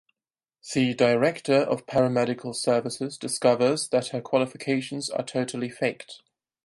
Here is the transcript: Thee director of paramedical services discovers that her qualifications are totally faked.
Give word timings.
Thee 0.73 0.95
director 0.95 1.53
of 1.57 1.85
paramedical 1.85 2.55
services 2.55 3.19
discovers 3.19 3.87
that 3.89 4.07
her 4.07 4.19
qualifications 4.19 5.11
are 5.11 5.21
totally 5.23 5.69
faked. 5.69 6.23